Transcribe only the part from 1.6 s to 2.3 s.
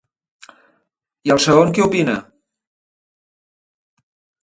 què opina?